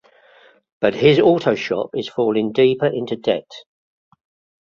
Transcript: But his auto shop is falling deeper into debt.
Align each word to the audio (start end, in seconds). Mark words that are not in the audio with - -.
But 0.79 0.95
his 0.95 1.19
auto 1.19 1.53
shop 1.53 1.91
is 1.95 2.09
falling 2.09 2.53
deeper 2.53 2.87
into 2.87 3.15
debt. 3.15 3.51